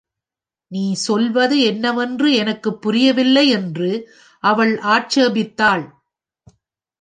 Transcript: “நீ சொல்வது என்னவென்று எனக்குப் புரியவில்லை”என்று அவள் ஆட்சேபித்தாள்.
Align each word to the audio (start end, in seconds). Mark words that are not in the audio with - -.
“நீ 0.71 0.93
சொல்வது 0.93 1.57
என்னவென்று 1.61 2.33
எனக்குப் 2.33 2.81
புரியவில்லை”என்று 2.81 3.91
அவள் 4.43 4.73
ஆட்சேபித்தாள். 4.87 5.85